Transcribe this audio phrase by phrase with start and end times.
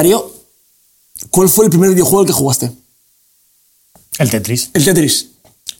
[0.00, 0.32] Darío,
[1.28, 2.72] ¿cuál fue el primer videojuego al que jugaste?
[4.18, 4.70] El Tetris.
[4.72, 5.28] El Tetris.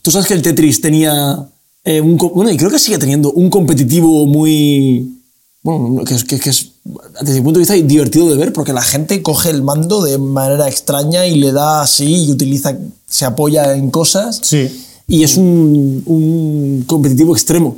[0.02, 1.48] Tú sabes que el Tetris tenía
[1.84, 2.18] eh, un...
[2.18, 5.16] Bueno, y creo que sigue teniendo un competitivo muy...
[5.62, 6.72] Bueno, que es, que, que es,
[7.22, 10.18] desde mi punto de vista, divertido de ver porque la gente coge el mando de
[10.18, 12.76] manera extraña y le da así y utiliza,
[13.08, 14.38] se apoya en cosas.
[14.42, 14.68] Sí.
[15.08, 17.74] Y es un, un competitivo extremo.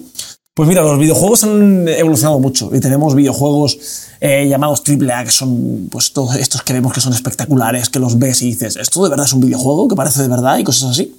[0.54, 3.78] Pues mira, los videojuegos han evolucionado mucho y tenemos videojuegos
[4.20, 8.18] eh, llamados AAA que son pues todos estos que vemos que son espectaculares, que los
[8.18, 9.88] ves y dices, ¿esto de verdad es un videojuego?
[9.88, 11.16] Que parece de verdad y cosas así.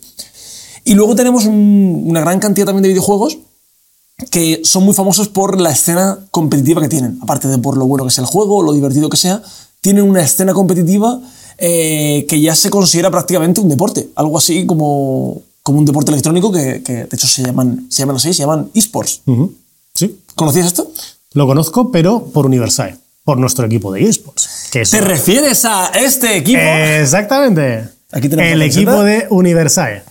[0.86, 3.40] Y luego tenemos un- una gran cantidad también de videojuegos
[4.30, 7.18] que son muy famosos por la escena competitiva que tienen.
[7.24, 9.42] Aparte de por lo bueno que sea el juego, lo divertido que sea,
[9.82, 11.20] tienen una escena competitiva
[11.58, 14.10] eh, que ya se considera prácticamente un deporte.
[14.14, 18.18] Algo así como, como un deporte electrónico que, que, de hecho se llaman, se llaman
[18.18, 19.22] así, se llaman esports.
[19.94, 20.20] Sí.
[20.36, 20.92] ¿Conocías esto?
[21.34, 24.70] Lo conozco, pero por Universae, por nuestro equipo de eSports.
[24.72, 26.60] Que ¿Te refieres a este equipo?
[26.62, 27.88] Exactamente.
[28.12, 30.04] Aquí tenemos el equipo de Universae.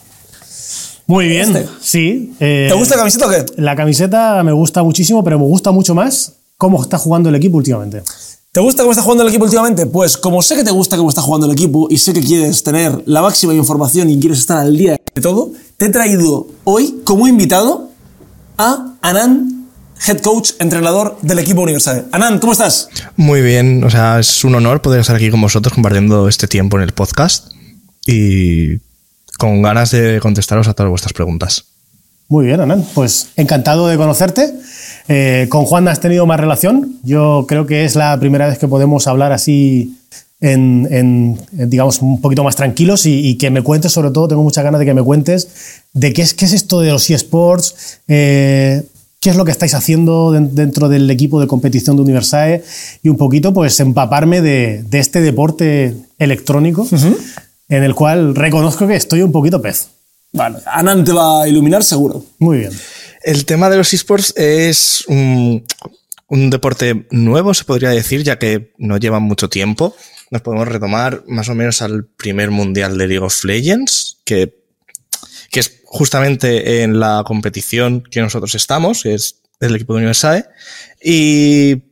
[1.06, 1.69] Muy bien, Este.
[1.80, 2.34] sí.
[2.41, 3.45] eh, ¿Te gusta la camiseta o qué?
[3.56, 7.58] La camiseta me gusta muchísimo, pero me gusta mucho más cómo está jugando el equipo
[7.58, 8.03] últimamente.
[8.55, 9.86] ¿Te gusta cómo está jugando el equipo últimamente?
[9.86, 12.62] Pues como sé que te gusta cómo está jugando el equipo y sé que quieres
[12.62, 17.00] tener la máxima información y quieres estar al día de todo, te he traído hoy
[17.03, 17.89] como invitado
[18.58, 19.69] a Anand,
[20.06, 22.08] head coach, entrenador del equipo Universal.
[22.12, 22.91] Anand, ¿cómo estás?
[23.17, 26.77] Muy bien, o sea, es un honor poder estar aquí con vosotros compartiendo este tiempo
[26.77, 27.53] en el podcast
[28.06, 28.77] y
[29.39, 31.72] con ganas de contestaros a todas vuestras preguntas.
[32.28, 32.84] Muy bien, Anand.
[32.95, 34.55] Pues encantado de conocerte.
[35.09, 36.97] Eh, con Juan has tenido más relación.
[37.03, 39.97] Yo creo que es la primera vez que podemos hablar así
[40.41, 44.29] en, en, en, digamos, un poquito más tranquilos y, y que me cuentes, sobre todo,
[44.29, 47.09] tengo muchas ganas de que me cuentes de qué es, qué es esto de los
[47.11, 48.83] eSports, eh,
[49.20, 52.64] qué es lo que estáis haciendo den- dentro del equipo de competición de Universae
[53.02, 56.86] y un poquito, pues, empaparme de, de este deporte electrónico
[57.69, 59.89] en el cual reconozco que estoy un poquito pez.
[60.33, 62.25] Vale, Anand te va a iluminar seguro.
[62.39, 62.73] Muy bien.
[63.23, 65.65] El tema de los esports es un,
[66.29, 69.95] un deporte nuevo, se podría decir, ya que no lleva mucho tiempo.
[70.31, 74.65] Nos podemos retomar más o menos al primer mundial de League of Legends, que,
[75.51, 80.47] que es justamente en la competición que nosotros estamos, que es el equipo de Universae.
[81.03, 81.92] Y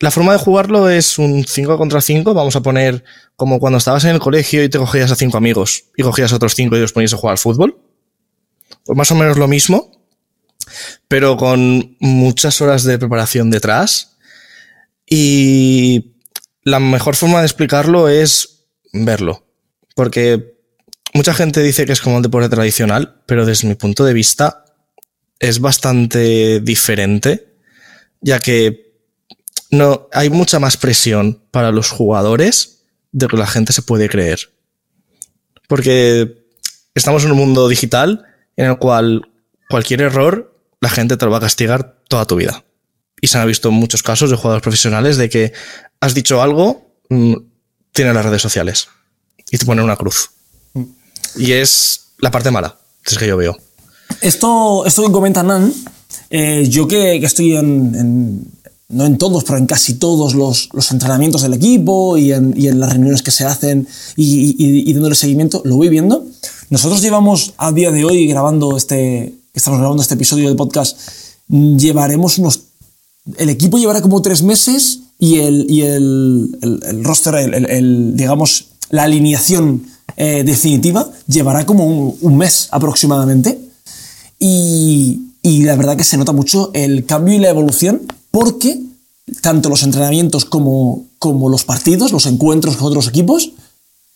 [0.00, 2.32] la forma de jugarlo es un 5 contra 5.
[2.32, 3.02] Vamos a poner
[3.34, 6.36] como cuando estabas en el colegio y te cogías a cinco amigos y cogías a
[6.36, 7.80] otros cinco y os ponías a jugar al fútbol.
[8.84, 9.90] Pues más o menos lo mismo,
[11.08, 14.16] pero con muchas horas de preparación detrás.
[15.04, 16.12] Y
[16.62, 19.44] la mejor forma de explicarlo es verlo.
[19.96, 20.54] Porque
[21.12, 24.64] mucha gente dice que es como un deporte tradicional, pero desde mi punto de vista
[25.40, 27.54] es bastante diferente,
[28.20, 28.87] ya que
[29.70, 32.80] no hay mucha más presión para los jugadores
[33.12, 34.38] de lo que la gente se puede creer.
[35.68, 36.44] Porque
[36.94, 38.24] estamos en un mundo digital
[38.56, 39.28] en el cual
[39.68, 42.64] cualquier error la gente te lo va a castigar toda tu vida.
[43.20, 45.52] Y se han visto muchos casos de jugadores profesionales de que
[46.00, 47.34] has dicho algo, mm,
[47.92, 48.88] tiene las redes sociales
[49.50, 50.30] y te ponen una cruz.
[51.36, 53.58] Y es la parte mala, es que yo veo.
[54.20, 55.72] Esto, esto que comenta Nan,
[56.30, 58.46] eh, yo que, que estoy en-
[58.90, 62.68] no en todos, pero en casi todos los, los entrenamientos del equipo y en, y
[62.68, 66.24] en las reuniones que se hacen y, y- y dándole seguimiento, lo voy viendo.
[66.70, 70.98] Nosotros llevamos a día de hoy grabando este, estamos grabando este episodio del podcast,
[71.48, 72.60] llevaremos unos,
[73.36, 79.02] el equipo llevará como tres meses y el, y el, el- roster, el, digamos, la
[79.02, 79.82] alineación
[80.16, 83.58] eh, definitiva llevará como un, un mes aproximadamente.
[84.38, 88.80] Y, y la verdad que se nota mucho el cambio y la evolución porque
[89.40, 93.52] tanto los entrenamientos como, como los partidos, los encuentros con otros equipos,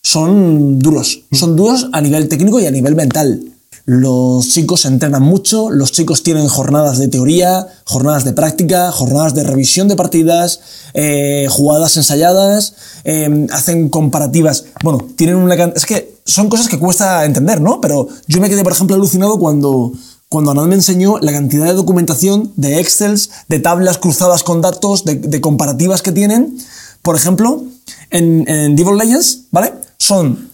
[0.03, 1.23] son duros.
[1.33, 3.43] Son duros a nivel técnico y a nivel mental.
[3.85, 9.43] Los chicos entrenan mucho, los chicos tienen jornadas de teoría, jornadas de práctica, jornadas de
[9.43, 10.61] revisión de partidas,
[10.95, 14.67] eh, jugadas ensayadas, eh, hacen comparativas.
[14.85, 17.81] Bueno, tienen una Es que son cosas que cuesta entender, ¿no?
[17.81, 19.93] Pero yo me quedé, por ejemplo, alucinado cuando,
[20.33, 25.05] cuando Anand me enseñó la cantidad de documentación, de Excels, de tablas cruzadas con datos,
[25.05, 26.57] de, comparativas que tienen.
[27.03, 27.63] Por ejemplo,
[28.09, 29.75] en, Devil Legends, ¿vale?
[29.99, 30.49] Son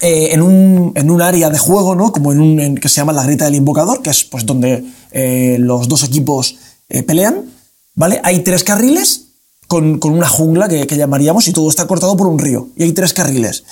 [0.00, 2.10] eh, en, un, en un área de juego, ¿no?
[2.10, 5.56] Como en un que se llama la grita del invocador, que es pues donde eh,
[5.60, 6.56] los dos equipos
[6.88, 7.44] eh, pelean,
[7.94, 8.20] ¿vale?
[8.24, 9.26] Hay tres carriles
[9.68, 12.70] con, con una jungla que, que llamaríamos y todo está cortado por un río.
[12.76, 13.62] Y hay tres carriles.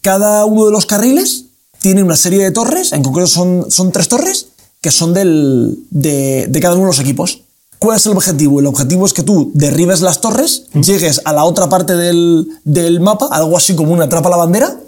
[0.00, 1.46] Cada uno de los carriles
[1.80, 4.46] tiene una serie de torres, en concreto son, son tres torres,
[4.86, 7.40] que son del, de, de cada uno de los equipos.
[7.80, 8.60] ¿Cuál es el objetivo?
[8.60, 13.00] El objetivo es que tú derribes las torres, llegues a la otra parte del, del
[13.00, 14.78] mapa, algo así como una atrapa la bandera,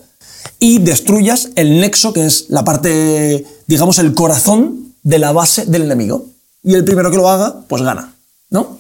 [0.61, 5.83] y destruyas el nexo, que es la parte, digamos, el corazón de la base del
[5.83, 6.27] enemigo.
[6.63, 8.15] Y el primero que lo haga, pues gana,
[8.51, 8.79] ¿no?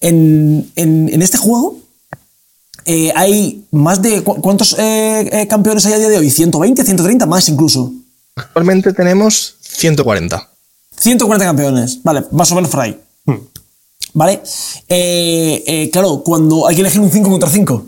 [0.00, 1.76] En, en- en este juego
[2.86, 4.22] eh, hay más de...
[4.24, 6.28] ¿cu- ¿Cuántos eh, eh, campeones hay a día de hoy?
[6.30, 7.26] ¿120, 130?
[7.26, 7.92] Más incluso.
[8.40, 10.48] Actualmente tenemos 140.
[10.98, 12.98] 140 campeones, vale, más o menos por ahí.
[14.12, 14.42] ¿Vale?
[14.88, 17.86] Eh, eh, claro, cuando hay que elegir un 5 contra 5,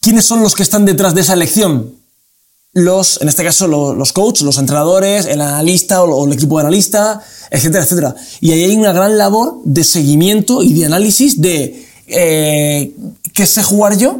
[0.00, 1.94] ¿quiénes son los que están detrás de esa elección?
[2.72, 6.56] Los, en este caso, lo- los, coaches, los entrenadores, el analista o, o el equipo
[6.58, 8.14] de analista, etcétera, etcétera.
[8.40, 12.94] Y ahí hay una gran labor de seguimiento y de análisis de eh,
[13.32, 14.18] qué sé jugar yo,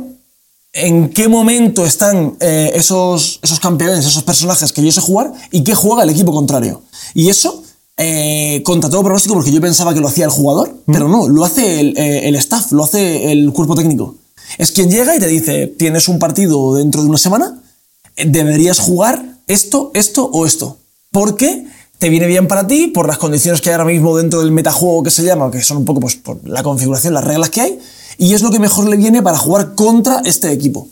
[0.72, 5.64] en qué momento están eh, esos, esos campeones, esos personajes que yo sé jugar y
[5.64, 6.82] qué juega el equipo contrario.
[7.14, 7.62] Y eso,
[7.96, 11.44] eh, contra todo pronóstico, porque yo pensaba que lo hacía el jugador, pero no, lo
[11.44, 14.14] hace el, eh, el staff, lo hace el cuerpo técnico.
[14.58, 17.60] Es quien llega y te dice, tienes un partido dentro de una semana,
[18.16, 20.78] deberías jugar esto, esto o esto.
[21.10, 21.66] Porque
[21.98, 25.02] te viene bien para ti, por las condiciones que hay ahora mismo dentro del metajuego
[25.02, 27.78] que se llama, que son un poco pues, por la configuración, las reglas que hay,
[28.20, 30.86] y es lo que mejor le viene para jugar contra este equipo.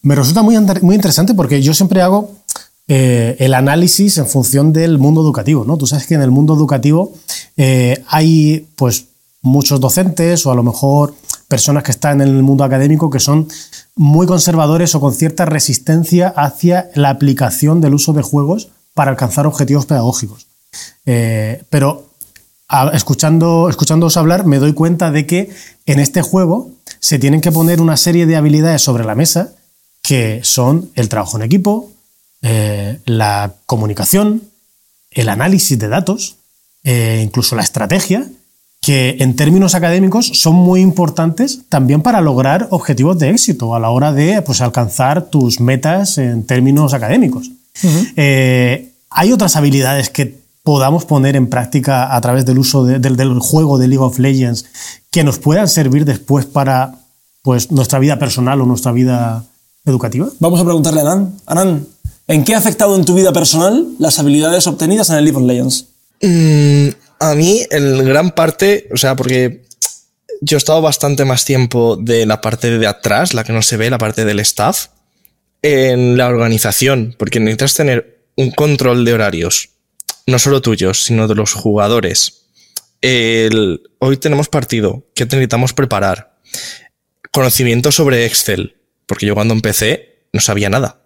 [0.00, 2.30] Me resulta muy, muy interesante porque yo siempre hago
[2.88, 5.76] eh, el análisis en función del mundo educativo, ¿no?
[5.76, 7.12] Tú sabes que en el mundo educativo
[7.58, 9.08] eh, hay pues
[9.42, 11.14] muchos docentes o a lo mejor
[11.48, 13.46] personas que están en el mundo académico que son
[13.94, 19.46] muy conservadores o con cierta resistencia hacia la aplicación del uso de juegos para alcanzar
[19.46, 20.46] objetivos pedagógicos.
[21.04, 22.07] Eh, pero
[22.68, 25.50] a- escuchando, escuchándoos hablar, me doy cuenta de que
[25.86, 26.70] en este juego
[27.00, 29.52] se tienen que poner una serie de habilidades sobre la mesa
[30.02, 31.90] que son el trabajo en equipo,
[32.42, 34.42] eh, la comunicación,
[35.10, 36.36] el análisis de datos,
[36.84, 38.26] eh, incluso la estrategia,
[38.80, 43.90] que en términos académicos son muy importantes también para lograr objetivos de éxito a la
[43.90, 47.50] hora de pues, alcanzar tus metas en términos académicos.
[48.16, 50.38] Eh, ¿Hay otras habilidades que
[50.68, 54.18] podamos poner en práctica a través del uso de- del, del juego de League of
[54.18, 54.66] Legends
[55.10, 56.92] que nos puedan servir después para
[57.40, 59.46] pues, nuestra vida personal o nuestra vida
[59.86, 60.28] educativa?
[60.40, 61.34] Vamos a preguntarle a Anan.
[61.46, 61.86] Anan,
[62.26, 65.46] ¿en qué ha afectado en tu vida personal las habilidades obtenidas en el League of
[65.46, 65.86] Legends?
[66.20, 66.88] Mm,
[67.20, 69.64] a mí, en gran parte, o sea, porque
[70.42, 73.78] yo he estado bastante más tiempo de la parte de atrás, la que no se
[73.78, 74.88] ve, la parte del staff,
[75.62, 79.70] en la organización, porque necesitas tener un control de horarios,
[80.28, 82.50] no solo tuyos, sino de los jugadores.
[83.00, 86.36] El, hoy tenemos partido, ¿qué necesitamos preparar?
[87.32, 88.76] Conocimiento sobre Excel,
[89.06, 91.00] porque yo cuando empecé no sabía nada.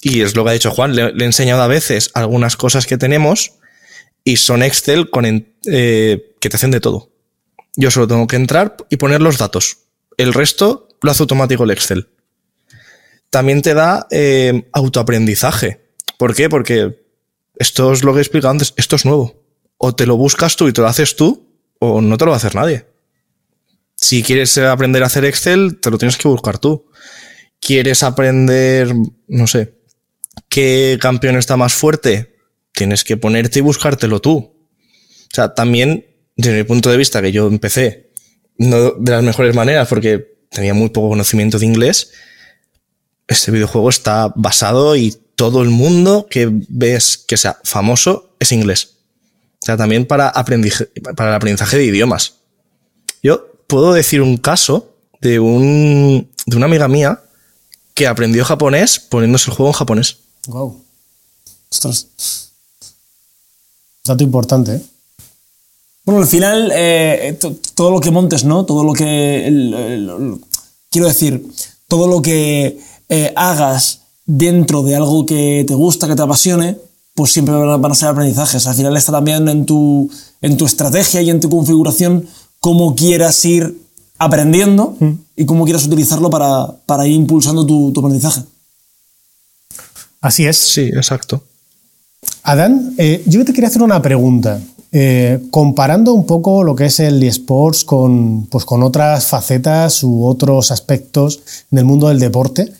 [0.00, 2.86] Y es lo que ha dicho Juan, le, le he enseñado a veces algunas cosas
[2.86, 3.54] que tenemos
[4.22, 7.10] y son Excel con eh, que te hacen de todo.
[7.74, 9.78] Yo solo tengo que entrar y poner los datos.
[10.16, 12.10] El resto lo hace automático el Excel.
[13.28, 15.80] También te da eh, autoaprendizaje.
[16.16, 16.48] ¿Por qué?
[16.48, 17.01] Porque
[17.62, 19.46] esto es lo que he explicado antes, esto es nuevo.
[19.78, 21.48] O te lo buscas tú y te lo haces tú,
[21.78, 22.86] o no te lo va a hacer nadie.
[23.96, 26.90] Si quieres aprender a hacer Excel, te lo tienes que buscar tú.
[27.60, 28.92] ¿Quieres aprender,
[29.28, 29.78] no sé,
[30.48, 32.34] qué campeón está más fuerte?
[32.72, 34.36] Tienes que ponerte y buscártelo tú.
[34.36, 36.04] O sea, también,
[36.36, 38.10] desde mi punto de vista, que yo empecé
[38.58, 42.10] no de las mejores maneras porque tenía muy poco conocimiento de inglés,
[43.28, 48.90] este videojuego está basado y todo el mundo que ves que sea famoso es inglés.
[49.60, 52.34] O sea, también para, para el aprendizaje de idiomas.
[53.24, 57.20] Yo puedo decir un caso de, un, de una amiga mía
[57.94, 60.18] que aprendió japonés poniéndose el juego en japonés.
[60.46, 60.80] Wow.
[61.72, 62.06] Ostras.
[64.04, 64.76] Dato importante.
[64.76, 64.82] ¿eh?
[66.04, 68.64] Bueno, al final, eh, to- todo lo que montes, ¿no?
[68.64, 70.38] Todo lo que.
[70.88, 71.44] quiero decir,
[71.88, 74.01] todo lo que eh, hagas
[74.32, 76.78] dentro de algo que te gusta, que te apasione,
[77.14, 78.66] pues siempre van a, ser aprendizajes.
[78.66, 80.10] Al final está también en tu,
[80.40, 82.26] en tu estrategia y en tu configuración
[82.58, 83.78] cómo quieras ir
[84.18, 84.96] aprendiendo
[85.36, 88.42] y cómo quieras utilizarlo para, para ir impulsando tu, tu aprendizaje.
[90.22, 90.56] Así es.
[90.56, 91.42] Sí, exacto.
[92.42, 94.60] Adán, eh, yo te quería hacer una pregunta.
[94.94, 100.24] Eh, comparando un poco lo que es el eSports con, pues, con otras facetas u
[100.24, 102.72] otros aspectos del mundo del deporte,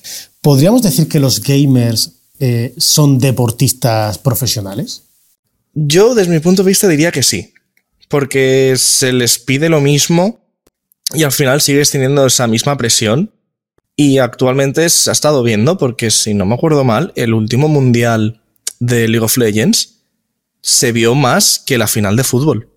[0.43, 5.05] ¿podríamos decir que los gamers eh, son deportistas profesionales?
[5.73, 7.55] Yo, desde mi punto de vista, diría que sí.
[8.09, 10.39] Porque se les pide lo mismo
[11.15, 13.33] y al final sigues teniendo esa misma presión.
[13.97, 18.43] Y actualmente se ha estado viendo, porque si no me acuerdo mal, el último mundial
[18.81, 20.01] de League of Legends
[20.61, 22.69] se vio más que la final de fútbol.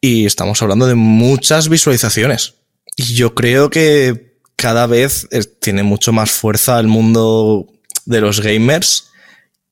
[0.00, 2.54] y estamos hablando de muchas visualizaciones.
[2.96, 4.25] Y yo creo que
[4.56, 5.28] cada vez
[5.60, 7.66] tiene mucho más fuerza el mundo
[8.04, 9.08] de los gamers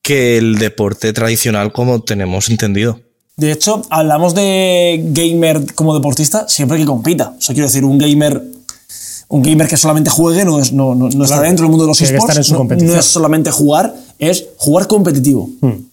[0.01, 2.99] que el deporte tradicional como tenemos entendido.
[3.37, 7.33] De hecho, hablamos de gamer como deportista siempre que compita.
[7.37, 8.41] O sea, quiero decir, un gamer
[9.27, 12.01] un gamer que solamente juegue no, es, no, no, está dentro del mundo de los
[12.01, 12.51] esports.
[12.51, 15.49] No, no, es solamente jugar, es jugar competitivo.
[15.61, 15.87] Hmm.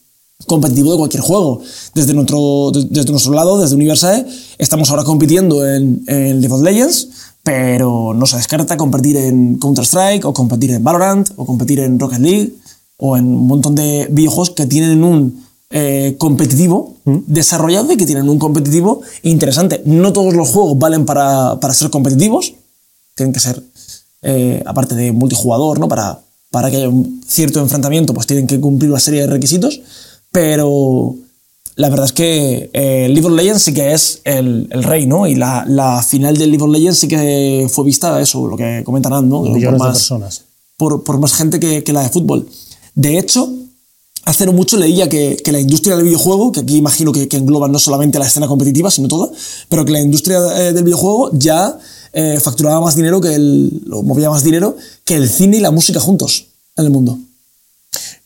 [0.46, 1.62] Competitivo de cualquier juego.
[1.94, 4.26] Desde nuestro, desde nuestro lado, desde Universae,
[4.58, 7.08] estamos ahora compitiendo en, en League of Legends,
[7.42, 12.20] pero no se descarta competir en Counter-Strike, o competir en Valorant, o competir en Rocket
[12.20, 12.54] League,
[12.96, 17.18] o en un montón de videojuegos que tienen un eh, competitivo mm.
[17.26, 19.82] desarrollado y que tienen un competitivo interesante.
[19.86, 22.54] No todos los juegos valen para, para ser competitivos,
[23.14, 23.62] tienen que ser,
[24.22, 25.88] eh, aparte de multijugador, ¿no?
[25.88, 26.20] Para,
[26.50, 29.80] para que haya un cierto enfrentamiento, pues tienen que cumplir una serie de requisitos,
[30.30, 31.16] pero
[31.76, 35.26] la verdad es que eh, League of Legends sí que es el, el rey, ¿no?
[35.26, 38.82] Y la, la, final del League of Legends sí que fue vista, eso, lo que
[38.84, 39.42] comentan, ¿no?
[39.42, 40.42] Millones por más, de personas.
[40.76, 42.46] Por, por, más gente que, que la de fútbol.
[42.94, 43.48] De hecho,
[44.24, 47.38] hace no mucho leía que, que, la industria del videojuego, que aquí imagino que, que,
[47.38, 49.30] engloba no solamente la escena competitiva, sino toda,
[49.70, 51.78] pero que la industria eh, del videojuego ya
[52.12, 56.00] eh, facturaba más dinero que el, movía más dinero que el cine y la música
[56.00, 57.18] juntos en el mundo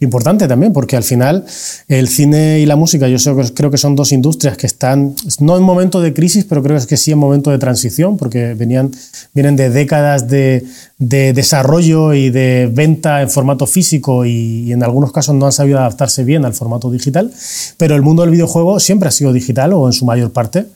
[0.00, 1.44] importante también, porque al final
[1.88, 3.18] el cine y la música yo
[3.54, 6.96] creo que son dos industrias que están, no en momento de crisis, pero creo que
[6.96, 8.90] sí en momento de transición, porque venían,
[9.32, 10.64] vienen de décadas de,
[10.98, 16.24] desarrollo y de venta en formato físico y, en algunos casos no han sabido adaptarse
[16.24, 17.32] bien al formato digital,
[17.76, 20.66] pero el mundo del videojuego siempre ha sido digital o en su mayor parte.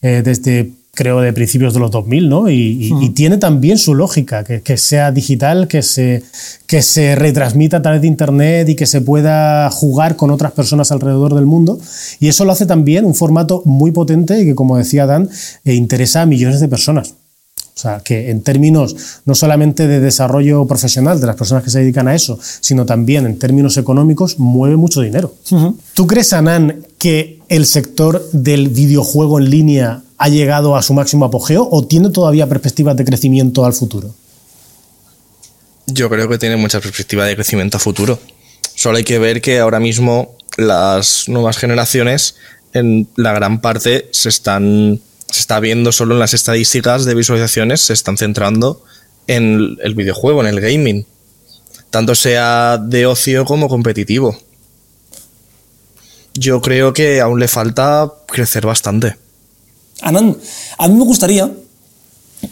[0.00, 2.50] Eh, desde creo, de principios de los 2000, ¿no?
[2.50, 6.24] Y, tiene también su lógica, que, sea digital, que se,
[6.66, 10.90] que se retransmita a través de Internet y que se pueda jugar con otras personas
[10.90, 11.78] alrededor del mundo.
[12.18, 15.30] Y eso lo hace también un formato muy potente y que, como decía Dan,
[15.64, 17.14] eh, interesa a millones de personas.
[17.76, 21.78] O sea, que en términos no solamente de desarrollo profesional de las personas que se
[21.78, 25.32] dedican a eso, sino también en términos económicos, mueve mucho dinero.
[25.94, 31.24] ¿Tú crees, Anan, que el sector del videojuego en línea ha llegado a su máximo
[31.24, 34.14] apogeo o tiene todavía perspectivas de crecimiento al futuro?
[35.86, 38.18] Yo creo que tiene mucha perspectiva de crecimiento a futuro.
[38.74, 42.34] Solo hay que ver que ahora mismo las nuevas generaciones
[42.74, 47.82] en la gran parte se están se está viendo solo en las estadísticas de visualizaciones,
[47.82, 48.82] se están centrando
[49.26, 51.06] en el videojuego, en el gaming,
[51.90, 54.38] tanto sea de ocio como competitivo.
[56.34, 59.16] Yo creo que aún le falta crecer bastante.
[60.02, 61.50] A mí me gustaría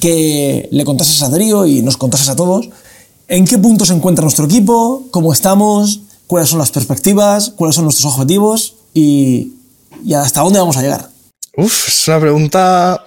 [0.00, 2.69] que le contases a Darío y nos contases a todos
[3.29, 7.85] en qué punto se encuentra nuestro equipo, cómo estamos, cuáles son las perspectivas, cuáles son
[7.85, 9.55] nuestros objetivos y,
[10.05, 11.11] y hasta dónde vamos a llegar.
[11.57, 13.05] Uf, es una pregunta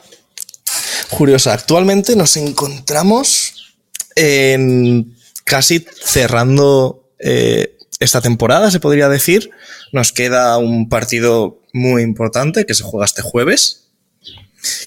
[1.09, 1.53] curiosa.
[1.53, 3.77] Actualmente nos encontramos
[4.15, 9.51] en casi cerrando eh, esta temporada, se podría decir.
[9.91, 13.88] Nos queda un partido muy importante que se juega este jueves,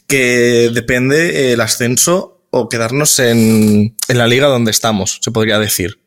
[0.06, 6.02] que depende el ascenso o quedarnos en, en la liga donde estamos, se podría decir.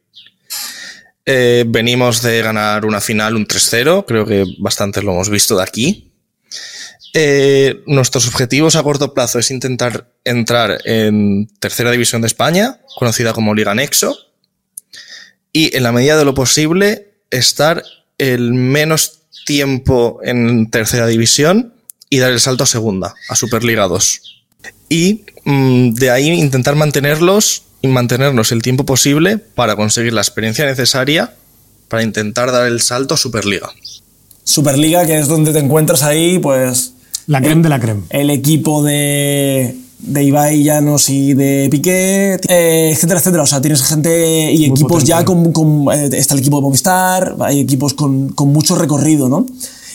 [1.26, 5.64] Eh, venimos de ganar una final, un 3-0, creo que bastante lo hemos visto de
[5.64, 6.12] aquí.
[7.14, 13.34] Eh, nuestros objetivos a corto plazo es intentar entrar en tercera división de España, conocida
[13.34, 14.16] como Liga Nexo,
[15.52, 17.84] y en la medida de lo posible estar
[18.18, 21.75] el menos tiempo en tercera división
[22.10, 24.22] y dar el salto a segunda, a Superliga 2.
[24.90, 30.66] Y mm, de ahí intentar mantenerlos y mantenernos el tiempo posible para conseguir la experiencia
[30.66, 31.34] necesaria
[31.88, 33.70] para intentar dar el salto a Superliga.
[34.44, 36.94] Superliga, que es donde te encuentras ahí, pues
[37.28, 38.04] la creme de la creme.
[38.10, 43.44] El equipo de, de Ibai Llanos y de Piqué, eh, etcétera, etcétera.
[43.44, 47.36] O sea, tienes gente y equipos ya con, con eh, Está el equipo de Movistar,
[47.40, 49.48] hay equipos con, con mucho recorrido, ¿no?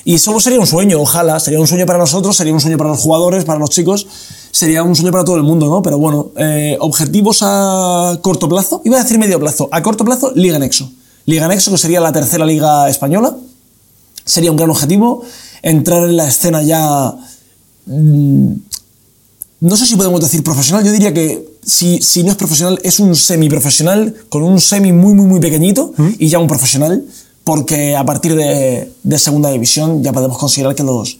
[0.05, 2.91] Y solo sería un sueño, ojalá, sería un sueño para nosotros, sería un sueño para
[2.91, 4.07] los jugadores, para los chicos,
[4.51, 5.83] sería un sueño para todo el mundo, ¿no?
[5.83, 10.33] Pero bueno, eh, objetivos a corto plazo, iba a decir medio plazo, a corto plazo,
[10.35, 10.91] Liga Nexo.
[11.27, 13.37] Liga Nexo, que sería la tercera liga española,
[14.25, 15.23] sería un gran objetivo.
[15.63, 17.15] Entrar en la escena ya...
[17.87, 18.53] Mm,
[19.61, 22.99] no sé si podemos decir profesional, yo diría que si, si no es profesional, es
[22.99, 26.09] un semi-profesional con un semi muy, muy, muy pequeñito ¿Mm?
[26.19, 27.05] y ya un profesional,
[27.45, 31.19] porque a partir de, de, segunda división ya podemos considerar que los,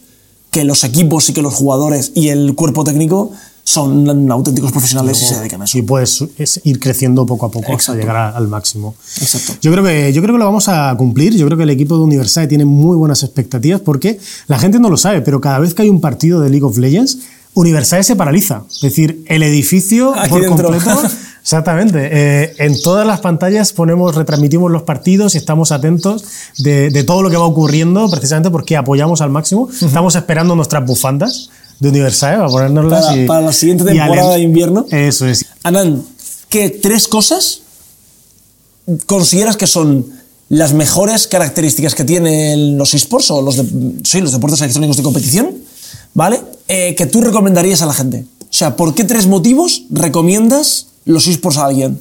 [0.51, 3.31] que los equipos y que los jugadores y el cuerpo técnico
[3.63, 5.77] son auténticos profesionales y se dedican a eso.
[5.77, 8.95] Y puedes es ir creciendo poco a poco hasta llegar a- al máximo.
[9.19, 9.53] Exacto.
[9.61, 11.35] Yo creo, que, yo creo que lo vamos a cumplir.
[11.35, 14.89] Yo creo que el equipo de Universal tiene muy buenas expectativas porque la gente no
[14.89, 17.19] lo sabe, pero cada vez que hay un partido de League of Legends,
[17.53, 18.63] Universal se paraliza.
[18.71, 20.69] Es decir, el edificio Aquí por dentro.
[20.71, 21.01] completo.
[21.41, 22.09] Exactamente.
[22.11, 26.23] Eh, en todas las pantallas ponemos, retransmitimos los partidos y estamos atentos
[26.59, 29.67] de, de todo lo que va ocurriendo, precisamente porque apoyamos al máximo.
[29.81, 34.41] Estamos esperando nuestras bufandas de Universal para ponérnoslas Para- y- para la siguiente temporada de
[34.41, 34.85] invierno.
[34.91, 35.45] Eso es.
[35.63, 36.03] Anand,
[36.47, 37.61] ¿qué tres cosas
[39.05, 40.05] consideras que son
[40.49, 45.03] las mejores características que tienen los esports o los, de- sí, los deportes electrónicos de
[45.03, 45.55] competición,
[46.13, 46.41] ¿vale?
[46.67, 48.25] Eh, que tú recomendarías a la gente.
[48.41, 51.99] O sea, ¿por qué tres motivos recomiendas los esports a alguien?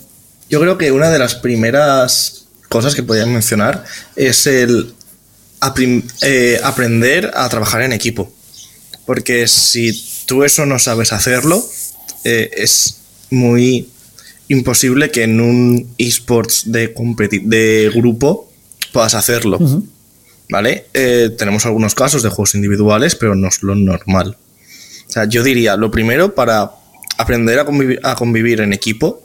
[0.49, 3.85] Yo creo que una de las primeras cosas que podría mencionar
[4.17, 4.95] es el
[6.23, 8.33] eh, aprender a trabajar en equipo.
[9.07, 9.93] Porque si
[10.27, 11.63] tú eso no sabes hacerlo,
[12.25, 12.99] eh, es
[13.31, 13.89] muy
[14.49, 16.95] imposible que en un esports de,
[17.45, 18.51] de grupo
[18.93, 19.59] puedas hacerlo.
[20.49, 20.87] ¿Vale?
[20.95, 24.37] Eh, tenemos algunos casos de juegos individuales, pero no es lo normal.
[25.07, 26.73] O sea, yo diría, lo primero, para
[27.21, 29.23] aprender a convivir, a convivir en equipo,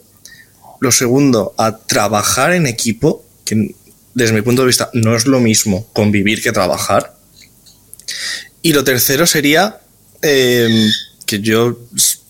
[0.80, 3.74] lo segundo, a trabajar en equipo, que
[4.14, 7.16] desde mi punto de vista no es lo mismo convivir que trabajar.
[8.62, 9.80] Y lo tercero sería
[10.22, 10.88] eh,
[11.24, 11.78] que yo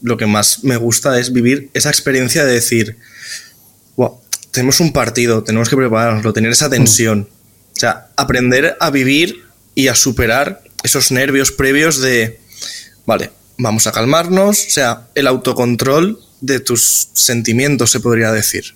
[0.02, 2.96] lo que más me gusta es vivir esa experiencia de decir,
[3.96, 4.12] "Buah,
[4.50, 7.28] tenemos un partido, tenemos que prepararnoslo, tener esa tensión.
[7.74, 9.44] O sea, aprender a vivir
[9.74, 12.40] y a superar esos nervios previos de,
[13.04, 18.74] vale, vamos a calmarnos, o sea, el autocontrol de tus sentimientos, se podría decir.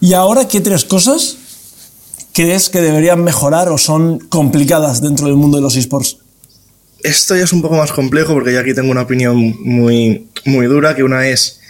[0.00, 1.36] Y ahora, ¿qué tres cosas
[2.32, 6.18] crees que deberían mejorar o son complicadas dentro del mundo de los esports?
[7.02, 10.66] Esto ya es un poco más complejo porque yo aquí tengo una opinión muy, muy
[10.66, 11.60] dura, que una es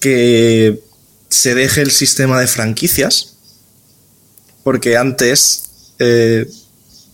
[0.00, 0.80] que
[1.28, 3.36] se deje el sistema de franquicias,
[4.64, 5.64] porque antes,
[5.98, 6.46] eh,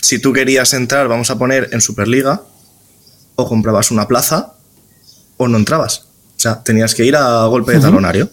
[0.01, 2.43] si tú querías entrar, vamos a poner en Superliga,
[3.37, 4.55] o comprabas una plaza,
[5.37, 6.05] o no entrabas.
[6.37, 8.31] O sea, tenías que ir a golpe de talonario,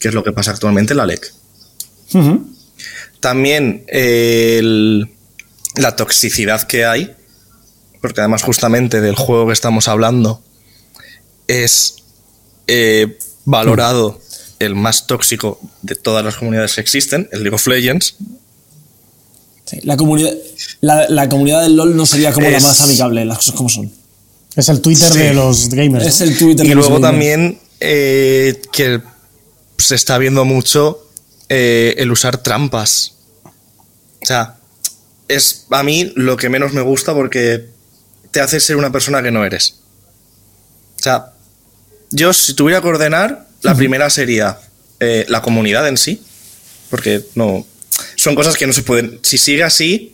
[0.00, 1.32] que es lo que pasa actualmente en la LEC.
[3.20, 5.08] También eh, el-
[5.76, 7.14] la toxicidad que hay,
[8.00, 10.42] porque además justamente del juego que estamos hablando
[11.46, 11.96] es
[12.66, 14.20] eh, valorado
[14.58, 18.16] el más tóxico de todas las comunidades que existen, el League of Legends.
[19.64, 20.32] Sí, la, comunidad,
[20.80, 23.90] la, la comunidad del LOL no sería como la más amigable, las cosas como son.
[24.56, 25.18] Es el Twitter Sí.
[25.18, 26.06] de los gamers.
[26.06, 29.00] Es el Twitter Y de luego también eh, que
[29.78, 31.08] se está viendo mucho
[31.48, 33.14] eh, el usar trampas.
[34.22, 34.56] O sea,
[35.28, 37.66] es a mí lo que menos me gusta porque
[38.30, 39.76] te hace ser una persona que no eres.
[40.98, 41.32] O sea,
[42.10, 44.58] yo si tuviera que ordenar, la primera sería
[45.00, 46.22] eh, la comunidad en sí,
[46.90, 47.66] porque no
[48.16, 49.18] son cosas que no se pueden.
[49.22, 50.12] Si sigue así,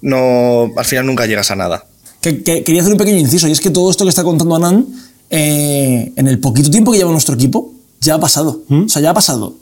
[0.00, 1.86] no al final nunca llegas a nada.
[2.22, 4.54] Que- que- quería hacer un pequeño inciso, y es que todo esto que está contando
[4.56, 4.86] Anan,
[5.28, 8.62] eh, en el poquito tiempo que lleva nuestro equipo, ya ha pasado.
[8.70, 9.54] O sea, ya ha pasado.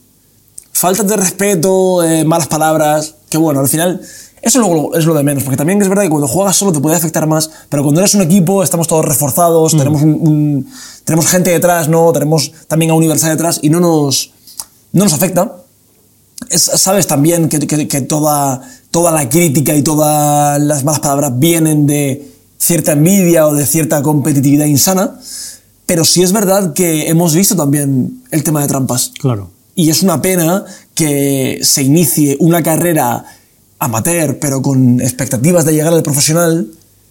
[0.73, 4.01] Faltas de respeto, eh, malas palabras, que bueno, al final,
[4.43, 6.81] eso luego es lo de menos, porque también es verdad que cuando juegas solo te
[6.81, 10.67] puede afectar más, pero cuando eres un equipo, estamos todos reforzados, tenemos, un- un-
[11.05, 12.13] tenemos gente detrás, ¿no?
[12.13, 14.33] Tenemos también a Universal detrás, y no nos,
[14.93, 15.57] no nos afecta.
[16.49, 21.39] Es- sabes también que, que- que toda, toda la crítica y todas las malas palabras
[21.39, 22.30] vienen de
[22.61, 25.19] cierta envidia o de cierta competitividad insana,
[25.87, 29.13] pero sí es verdad que hemos visto también el tema de trampas.
[29.19, 29.51] Claro.
[29.75, 33.25] Y es una pena que se inicie una carrera
[33.79, 36.69] amateur, pero con expectativas de llegar al profesional,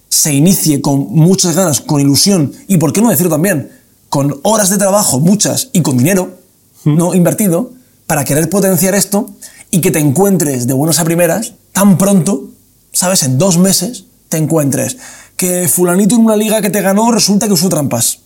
[0.07, 3.71] se inicie con muchas ganas, con ilusión y, por qué no decirlo también,
[4.09, 6.37] con horas de trabajo, muchas, y con dinero
[6.85, 7.71] no invertido,
[8.07, 9.29] para querer potenciar esto
[9.71, 12.49] y que te encuentres de buenas a primeras tan pronto,
[12.91, 13.23] ¿sabes?
[13.23, 14.97] En dos meses te encuentres
[15.39, 18.19] que fulanito en una liga que te ganó resulta que usó trampas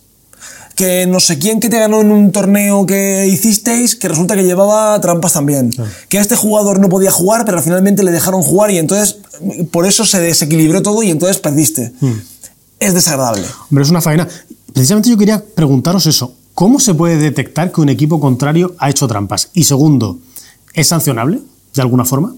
[0.74, 4.42] que no sé quién que te ganó en un torneo que hicisteis, que resulta que
[4.42, 5.70] llevaba trampas también.
[6.08, 9.18] Que este jugador no podía jugar, pero finalmente le dejaron jugar y entonces
[9.70, 11.92] por eso se desequilibró todo y entonces perdiste.
[12.80, 13.46] Es desagradable.
[13.70, 14.28] Hombre, es una faena.
[14.72, 16.34] Precisamente yo quería preguntaros eso.
[16.54, 19.50] ¿Cómo se puede detectar que un equipo contrario ha hecho trampas?
[19.54, 20.18] Y segundo,
[20.72, 21.40] ¿es sancionable
[21.72, 22.34] de alguna forma?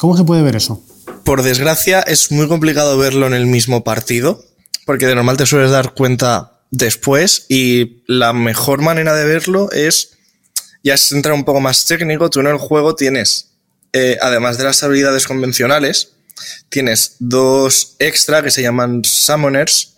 [0.00, 0.80] ¿Cómo se puede ver eso?
[1.24, 4.44] Por desgracia, es muy complicado verlo en el mismo partido,
[4.84, 10.18] porque de normal te sueles dar cuenta después y la mejor manera de verlo es,
[10.82, 13.52] ya es entrar un poco más técnico, tú en el juego tienes,
[13.92, 16.12] eh, además de las habilidades convencionales,
[16.68, 19.94] tienes dos extra que se llaman summoners,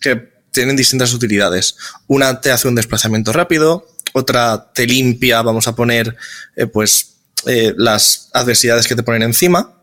[0.00, 1.76] que tienen distintas utilidades.
[2.06, 6.16] Una te hace un desplazamiento rápido, otra te limpia, vamos a poner,
[6.56, 7.14] eh, pues,
[7.46, 9.77] eh, las adversidades que te ponen encima,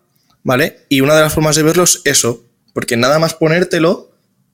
[0.45, 0.85] ¿vale?
[0.87, 4.11] Y una de las formas de verlo es eso, porque nada más ponértelo,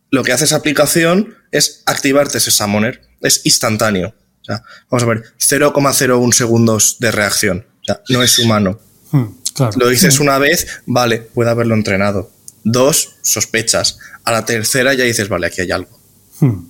[0.09, 4.15] lo que hace esa aplicación es activarte ese summoner, es instantáneo.
[4.41, 7.67] O sea, vamos a ver, 0,01 segundos de reacción.
[7.81, 8.79] O sea, no es humano.
[9.11, 9.73] Hmm, claro.
[9.77, 10.23] Lo dices Hmm.
[10.23, 12.31] una vez, vale, puede haberlo entrenado.
[12.63, 13.99] Dos, sospechas.
[14.23, 15.99] A la tercera ya dices, vale, aquí hay algo.
[16.39, 16.69] Hmm.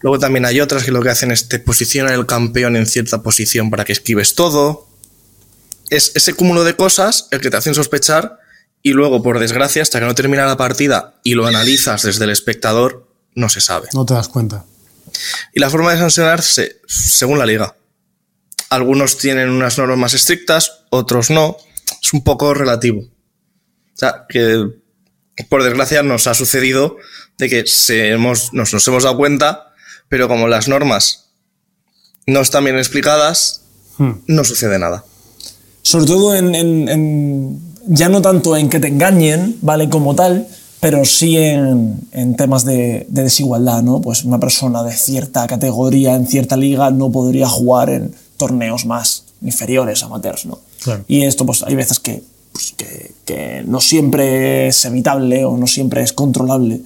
[0.00, 3.22] Luego también hay otras que lo que hacen es te posicionan el campeón en cierta
[3.22, 4.88] posición para que esquives todo.
[5.88, 8.40] Es ese cúmulo de cosas el que te hacen sospechar
[8.88, 12.30] y luego, por desgracia, hasta que no termina la partida y lo analizas desde el
[12.30, 13.88] espectador, no se sabe.
[13.92, 14.64] No te das cuenta.
[15.54, 17.74] Y la forma de sancionarse, según la liga.
[18.70, 21.56] Algunos tienen unas normas más estrictas, otros no.
[22.02, 23.00] Es un poco relativo.
[23.00, 24.66] O sea, que
[25.48, 26.96] por desgracia nos ha sucedido
[27.38, 29.72] de que se hemos, nos, nos hemos dado cuenta,
[30.08, 31.30] pero como las normas
[32.26, 33.62] no están bien explicadas,
[33.98, 34.12] Hmm.
[34.26, 35.04] no sucede nada.
[35.82, 39.88] Sobre todo en, en- en- ya no tanto en que te engañen, ¿vale?
[39.88, 40.46] Como tal,
[40.80, 44.00] pero sí en, en temas de, de desigualdad, ¿no?
[44.00, 49.24] Pues una persona de cierta categoría en cierta liga no podría jugar en torneos más
[49.42, 50.58] inferiores, amateurs, ¿no?
[50.82, 51.04] Claro.
[51.08, 52.22] Y esto, pues hay veces que,
[52.52, 56.80] pues, que, que no siempre es evitable o no siempre es controlable.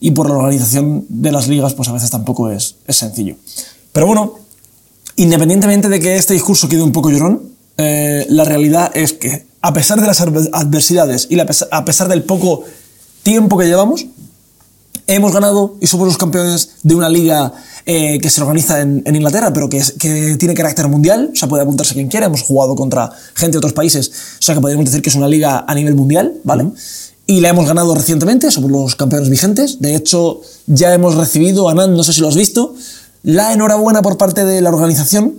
[0.00, 3.36] Y por la organización de las ligas, pues a veces tampoco es, es sencillo.
[3.92, 4.34] Pero bueno,
[5.16, 7.42] independientemente de que este discurso quede un poco llorón,
[7.76, 12.22] eh, la realidad es que, a pesar de las adver- adversidades y a pesar del
[12.22, 12.64] poco
[13.22, 14.06] tiempo que llevamos,
[15.06, 17.52] hemos ganado y somos los campeones de una liga
[17.86, 21.36] eh, que se organiza en, en Inglaterra, pero que, es- que tiene carácter mundial, o
[21.36, 24.60] sea, puede apuntarse quien quiera, hemos jugado contra gente de otros países, o sea, que
[24.60, 26.66] podríamos decir que es una liga a nivel mundial, ¿vale?
[27.26, 31.96] Y la hemos ganado recientemente, somos los campeones vigentes, de hecho, ya hemos recibido, Anand,
[31.96, 32.74] no sé si lo has visto,
[33.22, 35.34] la enhorabuena por parte de la organización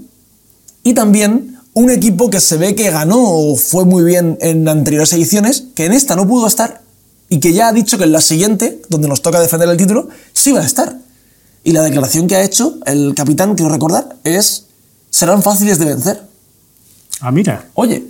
[0.83, 5.13] y también un equipo que se ve que ganó o fue muy bien en anteriores
[5.13, 6.81] ediciones, que en esta no pudo estar
[7.29, 10.09] y que ya ha dicho que en la siguiente, donde nos toca defender el título,
[10.33, 10.97] sí va a estar.
[11.63, 14.65] Y la declaración que ha hecho el capitán, quiero recordar, es
[15.09, 16.21] serán fáciles de vencer.
[17.21, 17.67] Ah, mira.
[17.75, 18.03] Oye,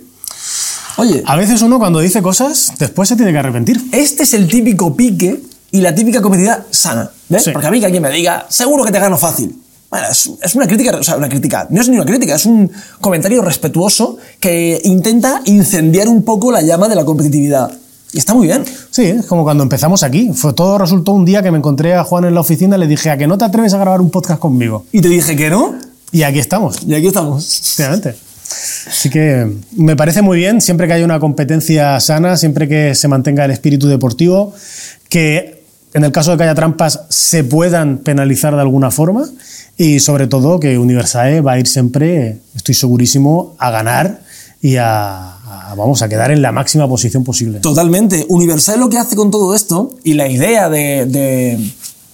[0.96, 3.80] oye, A veces uno cuando dice cosas, después se tiene que arrepentir.
[3.92, 7.10] este es el típico pique y la típica competitividad sana.
[7.28, 7.44] ¿Ves?
[7.44, 7.50] Sí.
[7.52, 9.56] Porque a mí que alguien me diga, seguro que te gano fácil.
[9.92, 12.46] Bueno, es, es una crítica, o sea, una crítica, no es ni una crítica, es
[12.46, 17.70] un comentario respetuoso que intenta incendiar un poco la llama de la competitividad.
[18.10, 18.64] Y está muy bien.
[18.90, 20.30] Sí, es como cuando empezamos aquí.
[20.32, 22.86] Fue, todo resultó un día que me encontré a Juan en la oficina y le
[22.86, 24.86] dije, ¿a que no te atreves a grabar un podcast conmigo?
[24.92, 25.74] Y te dije que no,
[26.10, 27.60] Y aquí estamos, y aquí estamos.
[27.60, 28.14] efectivamente.
[28.88, 33.08] Así que me parece muy bien, siempre que haya una competencia sana, siempre que se
[33.08, 34.54] mantenga el espíritu deportivo,
[35.10, 35.61] que
[35.94, 39.28] en el caso de que haya trampas se puedan penalizar de alguna forma
[39.76, 44.20] y sobre todo que Universae va a ir siempre, estoy segurísimo, a ganar
[44.60, 45.36] y a,
[45.70, 47.60] a- vamos a quedar en la máxima posición posible.
[47.60, 48.24] Totalmente.
[48.28, 51.72] Universal lo que hace con todo esto y la idea de, de-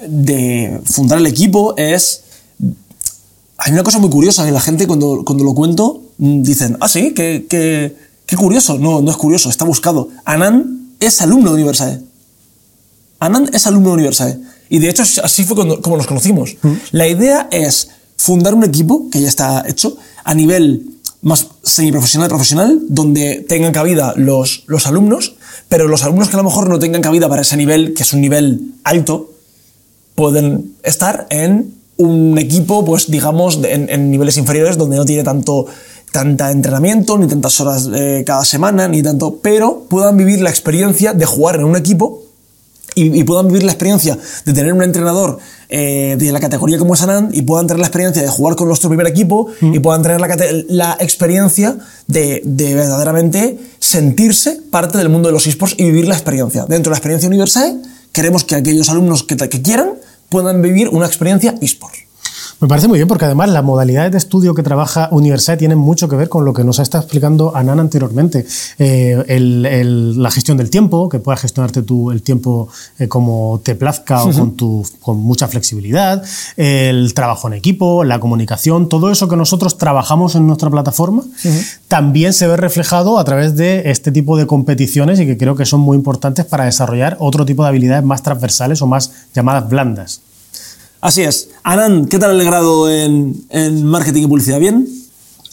[0.08, 2.22] de fundar el equipo es...
[3.60, 6.88] Hay una cosa muy curiosa que la gente cuando, cuando lo cuento mm, dicen, ah,
[6.88, 8.78] sí, qué, qué- qué curioso.
[8.78, 10.08] No, no es curioso, está buscado.
[10.24, 12.00] Anand es alumno de Universae.
[13.20, 14.38] Anand es alumno de Universae.
[14.68, 16.56] Y de hecho así fue cuando- como nos conocimos.
[16.92, 20.86] La idea es fundar un equipo, que ya está hecho, a nivel
[21.22, 25.34] más semiprofesional profesional, donde tengan cabida los, los alumnos,
[25.68, 28.12] pero los alumnos que a lo mejor no tengan cabida para ese nivel, que es
[28.12, 29.30] un nivel alto,
[30.14, 35.22] pueden estar en un equipo, pues digamos, de- en, en niveles inferiores donde no tiene
[35.24, 35.66] tanto
[36.12, 41.12] tanta entrenamiento, ni tantas horas eh, cada semana, ni tanto, pero puedan vivir la experiencia
[41.12, 42.22] de jugar en un equipo
[42.94, 45.38] y, y puedan vivir la experiencia de tener un entrenador
[45.70, 48.68] eh, de la categoría como es Anand y puedan tener la experiencia de jugar con
[48.68, 50.18] nuestro primer equipo y puedan tener
[50.68, 56.14] la, experiencia de, de verdaderamente sentirse parte del mundo de los esports y vivir la
[56.14, 56.64] experiencia.
[56.66, 59.92] Dentro de la experiencia universal, queremos que aquellos alumnos que, que quieran
[60.30, 62.07] puedan vivir una experiencia esports.
[62.60, 66.08] Me parece muy bien porque además las modalidades de estudio que trabaja Universae tienen mucho
[66.08, 68.44] que ver con lo que nos ha estado explicando Anan anteriormente.
[68.80, 72.68] Eh, el- el- la gestión del tiempo, que puedas gestionarte tú el tiempo
[72.98, 76.24] eh, como te plazca o con, tu, con mucha flexibilidad,
[76.56, 81.22] el trabajo en equipo, la comunicación, todo eso que nosotros trabajamos en nuestra plataforma,
[81.86, 85.64] también se ve reflejado a través de este tipo de competiciones y que creo que
[85.64, 90.22] son muy importantes para desarrollar otro tipo de habilidades más transversales o más llamadas blandas.
[91.00, 91.50] Así es.
[91.62, 94.58] Anand, ¿qué tal el grado en, en marketing y publicidad?
[94.58, 94.88] ¿Bien?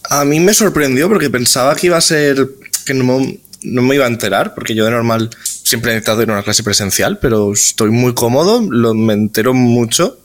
[0.10, 2.50] A mí me sorprendió porque pensaba que iba a ser.
[2.86, 5.30] que no, me- no me iba a enterar, porque yo de normal
[5.64, 9.56] siempre he necesitado ir a una clase presencial, pero estoy muy cómodo, lo, me entero
[9.56, 10.20] mucho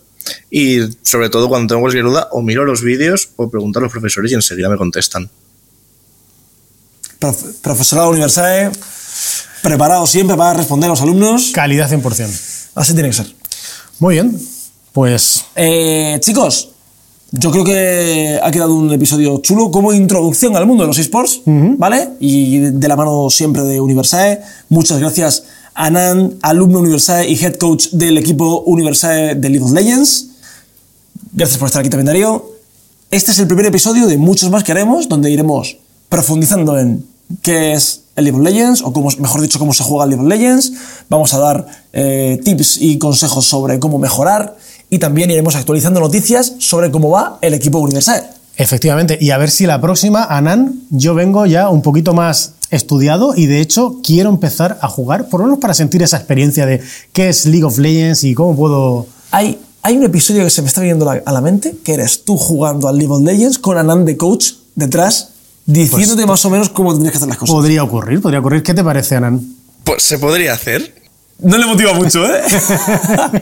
[0.51, 3.91] Y sobre todo cuando tengo cualquier duda, o miro los vídeos o pregunto a los
[3.93, 5.31] profesores y enseguida me contestan.
[7.19, 8.71] Prof- profesorado Universae,
[9.63, 11.51] preparado siempre para responder a los alumnos.
[11.55, 12.71] Calidad 100%.
[12.75, 13.27] Así tiene que ser.
[13.99, 14.39] Muy bien.
[14.93, 16.71] Pues Eh, chicos,
[17.31, 21.43] yo creo que ha quedado un episodio chulo como introducción al mundo de los esports,
[21.47, 22.11] ¿vale?
[22.19, 24.41] Y de la mano siempre de Universae.
[24.69, 29.73] Muchas gracias a Nan, alumno Universae y head coach del equipo Universae de League of
[29.73, 30.27] Legends.
[31.33, 32.51] Gracias por estar aquí también, Darío.
[33.13, 35.77] Este es el primer episodio de muchos más que haremos, donde iremos
[36.09, 37.07] profundizando en
[37.43, 40.23] qué es el League of Legends, o cómo, mejor dicho, cómo se juega el League
[40.25, 40.73] of Legends.
[41.09, 44.57] Vamos a dar eh, tips y consejos sobre cómo mejorar,
[44.91, 48.25] y también iremos actualizando noticias sobre cómo va el equipo Universae.
[48.57, 53.33] efectivamente, y a ver si la próxima, Anan, yo vengo ya un poquito más estudiado
[53.35, 56.83] y de hecho quiero empezar a jugar, por lo menos para sentir esa experiencia de
[57.13, 59.07] qué es League of Legends y cómo puedo...
[59.31, 62.37] Hay, hay un episodio que se me está viniendo a la mente, que eres tú
[62.37, 65.31] jugando al League of Legends con Anand de coach detrás,
[65.67, 67.55] diciéndote más o menos cómo tendrías que hacer las cosas.
[67.55, 68.63] Podría ocurrir, podría ocurrir.
[68.63, 69.41] ¿Qué te parece, Anan?
[69.85, 71.00] Pues se podría hacer.
[71.43, 72.43] No le motiva mucho, ¿eh?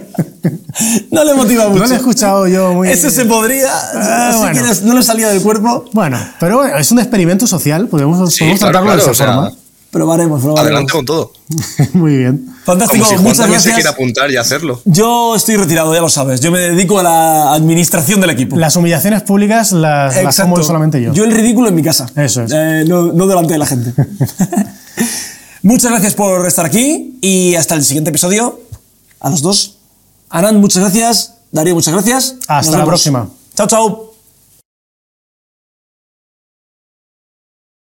[1.11, 1.81] no le motiva mucho.
[1.81, 2.89] No lo he escuchado yo muy...
[2.89, 3.71] Ese se podría.
[3.95, 4.53] Ah, bueno.
[4.53, 5.85] quieres, no le salía del cuerpo.
[5.93, 9.13] Bueno, pero bueno, es un experimento social, podemos, Sí, podemos claro, tratarlo claro, de o
[9.13, 9.53] esa sea, forma.
[9.91, 10.67] Probaremos, probaremos.
[10.67, 11.33] Adelante con todo.
[11.95, 12.47] Muy bien.
[12.65, 13.75] Fantástico, Como si Juan muchas gracias.
[13.75, 14.83] quiere apuntar y hacerlo.
[14.85, 16.41] Yo estoy retirado, ya lo sabes.
[16.41, 18.57] Yo me dedico a la administración del equipo.
[18.57, 20.53] Las humillaciones públicas las, las Exacto.
[20.53, 21.15] como solamente yo.
[21.15, 22.07] Yo el ridículo en mi casa.
[22.17, 22.53] Eso es.
[22.55, 23.95] Eh, no, no delante de la gente.
[25.63, 28.61] muchas gracias por estar aquí y hasta el siguiente episodio.
[29.21, 29.79] A los dos.
[30.31, 31.35] Anand, muchas gracias.
[31.51, 32.37] Darío, muchas gracias.
[32.47, 33.29] Hasta la próxima.
[33.55, 34.08] Chao, chao.